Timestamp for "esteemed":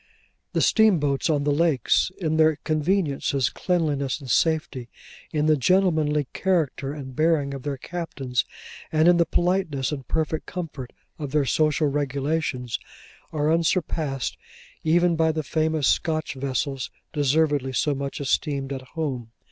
18.19-18.73